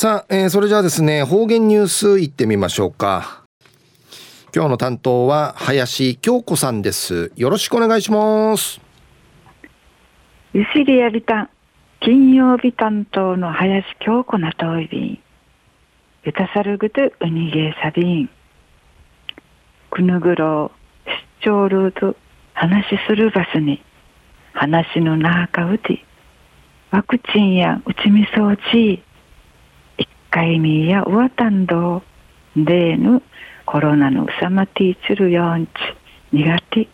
[0.00, 3.42] さあ、えー、それじゃあですね方言ニュースいってみましょうか。
[4.54, 7.32] 今日の担当は林京子さんです。
[7.34, 8.80] よろしくお願いします。
[10.52, 11.50] ゆしりやびたん
[11.98, 15.18] 金曜日担当の林京子なといびん。
[16.22, 18.30] ゆたさるぐとうにげさびん。
[19.90, 20.70] くぬぐろ
[21.06, 21.08] う
[21.42, 22.14] 出張ルート
[22.54, 23.82] 話するバスに
[24.52, 26.04] 話の中うて
[26.92, 29.02] ワクチンやうちみそうち
[30.30, 32.02] 海民やウワタンド
[32.54, 33.22] デーヌ
[33.64, 35.72] コロナのうさまティーチルヨンチ
[36.32, 36.88] 苦手。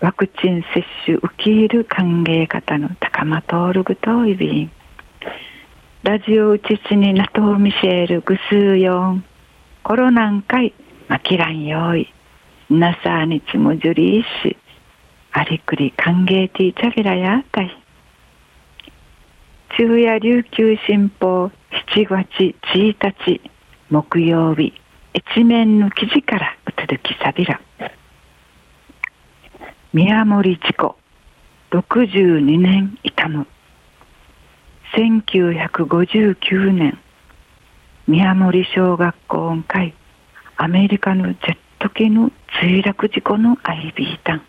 [0.00, 4.70] ワクチン接種受け入る歓迎方の高まとおるぐといびん。
[6.02, 9.24] ラジオうちちになとミシェルぐすうよん。
[9.84, 10.74] コロナんかい
[11.08, 12.12] まきらんよい。
[12.68, 14.56] なさにちもじゅりいし。
[15.32, 17.70] ありくり歓迎ティーチャビラやたい。
[19.76, 21.50] 昼夜琉球新報。
[21.96, 23.40] 7月1日
[23.88, 24.74] 木曜日
[25.14, 27.58] 一面の記事からうつづきさびら。
[29.94, 30.98] 宮森事故
[31.70, 33.46] 62年痛む
[34.94, 36.98] 1959年
[38.06, 39.94] 宮森小学校会
[40.58, 44.42] アメリカのジェット機の墜落事故のアイビータン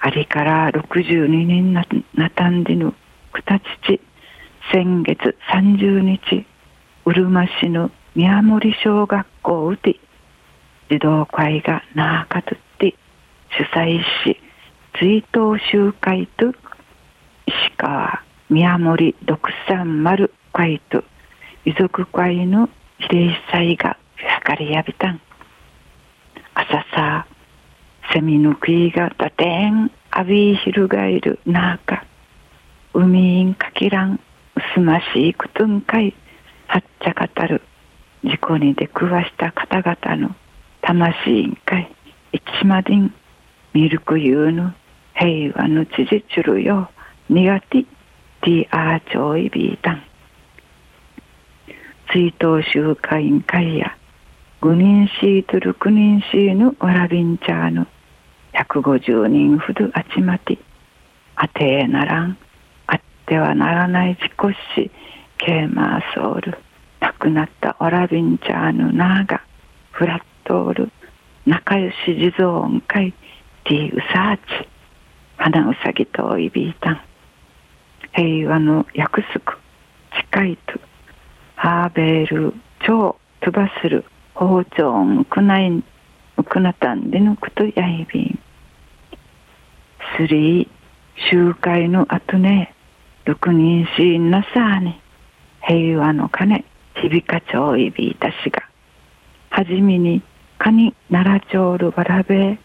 [0.00, 2.94] あれから62年ななたんでの
[3.30, 4.00] くたちち
[4.70, 6.46] 先月30日
[7.04, 9.98] うるま市の宮森小学校うて
[10.90, 12.94] 児童会がなあかとって
[13.56, 14.40] 主催し
[14.98, 16.52] 追悼集会と
[17.46, 21.02] 石川宮森六三丸会と
[21.64, 22.68] 遺族会の
[23.00, 23.96] 慰霊祭が
[24.42, 25.20] かりやびたん。
[26.54, 27.26] 朝さ
[28.12, 32.04] セミの食いが打点あびひるがいるなあか
[32.92, 34.20] 海んかきらん
[34.74, 36.14] すましいくとんかい
[36.66, 37.62] はっちゃかたる
[38.24, 40.34] 事故に出くわした方々の
[40.80, 41.90] 魂んかい
[42.32, 43.14] いちまでん
[43.74, 44.72] ミルクユーの
[45.14, 46.90] 平和のちじちるよ
[47.28, 50.02] 苦手ティアーチョイビータン
[52.12, 53.96] 追悼集会員会や
[54.60, 57.86] 5人シートル9人シーヌわらびんちゃーの
[58.54, 60.58] 150人ほどあちまて
[61.36, 62.38] あてえならん。
[63.32, 64.90] てはならない自己死
[65.38, 66.58] ケーマーソウル
[67.00, 69.42] 亡くなったオラビンチャーヌナーガ
[69.92, 70.92] フラットオール
[71.46, 73.14] 仲良し地蔵音階
[73.64, 74.68] ティーウサーチ
[75.38, 77.00] 花うさぎとイビータン
[78.14, 79.56] 平和の約束
[80.30, 80.78] 近いと
[81.56, 82.52] ハーベール
[82.86, 84.04] 超飛ばする
[84.34, 85.84] 包丁ウクナイン
[86.36, 88.38] ウクナタンでのくとやいびん。
[90.18, 90.68] スリー
[91.30, 92.74] 集会の後ね
[93.24, 95.00] 六人死因なさあに
[95.62, 98.68] 平和の鐘響かちょいびいたしが。
[99.50, 100.22] はじめに
[100.58, 102.58] かに奈良町るわらべ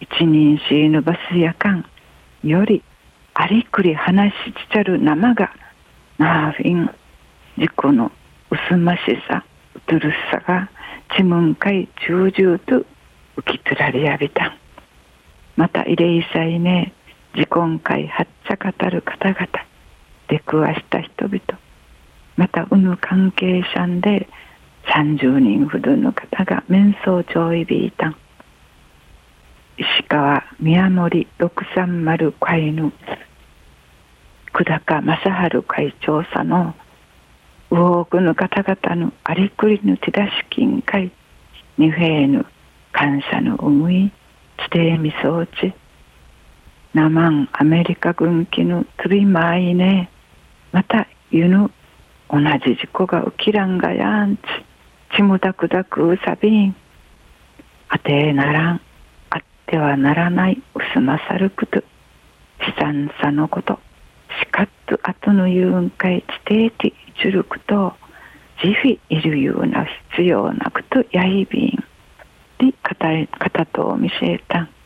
[0.00, 1.84] 一人死ぬバスやかん。
[2.42, 2.82] より
[3.34, 5.52] ありくり話しちゃる生が。
[6.16, 6.90] なあフィン。
[7.58, 8.10] 事故の
[8.50, 9.44] 薄ましさ
[9.74, 10.70] うとるさが
[11.14, 12.86] ちむんかい中々と
[13.36, 14.46] 浮きつられやびた。
[14.46, 14.52] ん
[15.56, 16.94] また慰霊祭ね。
[17.34, 19.46] 自婚会はっちゃかたる方々
[20.28, 21.40] 出くわした人々。
[22.36, 24.28] またうぬ関係者んで
[24.86, 28.16] 30人ほどの方が面相上位ビータン。
[29.76, 32.92] 石川宮森630会の
[34.52, 36.74] 久高正治会長さの
[37.70, 41.12] 多くの方々のありくりの手出し金会。
[41.78, 42.44] 二平の
[42.92, 44.12] 感謝の思い
[44.58, 45.46] 地底みそう
[46.92, 50.10] ち生んアメリカ軍機の飛びまいね。
[50.72, 51.70] また湯の
[52.28, 54.40] 同じ事故が起きらんがやんち。
[55.14, 56.74] ちむだくだくうさびん。
[57.88, 58.80] あてえならん
[59.30, 61.76] あってはならないうすまさること。
[61.78, 61.84] 悲
[62.80, 63.78] 惨さのこと。
[64.40, 66.92] しかっとあとの言うんかい地底て
[67.22, 67.94] じること。
[68.64, 71.84] じふいるような必要なことやいびん。
[72.58, 72.72] で
[73.50, 74.62] たと見せた。
[74.62, 74.79] ん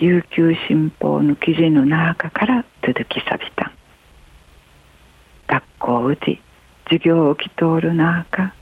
[0.00, 3.72] 琉球新報の記事の中から続きさびたん
[5.46, 6.40] 学校うち
[6.84, 8.54] 授業をき通る中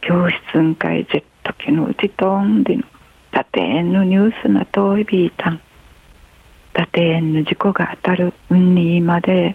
[0.00, 2.82] 教室んかいジェット機のうちとんでの
[3.30, 5.60] 縦円のニュースなといびいたん
[6.72, 9.54] 縦円の事故が当たるうんにまで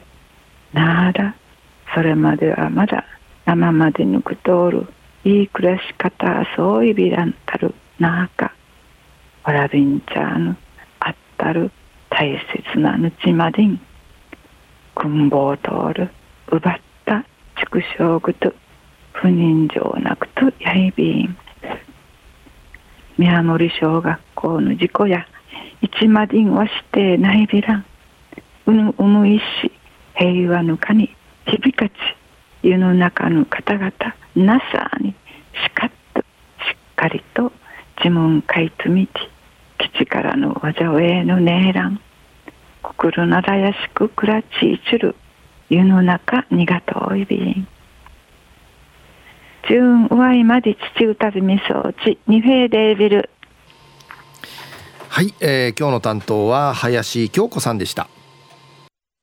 [0.72, 1.36] なら
[1.94, 3.04] それまではまだ
[3.45, 4.88] 生まで抜く通る
[5.25, 8.54] いい暮らし方そういびらんたるなか
[9.44, 10.57] わらびんちゃん
[11.39, 11.71] たる
[12.09, 12.38] 大
[12.74, 13.81] 切なぬちまでん
[14.94, 16.09] くんぼう通る
[16.51, 17.25] 奪った
[17.57, 18.53] 畜生ぐと
[19.13, 21.38] 不妊状なくとやいびん。
[23.18, 25.25] 宮森小学校の事故や
[25.81, 27.86] 一マディンはしてないびらん。
[28.65, 29.71] うぬうむいし
[30.15, 31.15] 平和のかに
[31.45, 31.94] 響かち
[32.62, 33.91] 世の中の方々
[34.36, 35.15] なさに
[35.53, 36.25] しかっとしっ
[36.95, 37.53] かりと
[37.97, 39.13] 自問かいつみて
[40.00, 42.00] 力の技をえぬねえらん。
[42.81, 45.16] 心ならやしくくらちいちる。
[45.69, 47.68] 湯の中にがといびん。
[49.68, 53.30] ジュンうわいまで父うたびみそうちにフェーデービル。
[55.10, 58.07] はい、えー、今日の担当は林京子さんでした。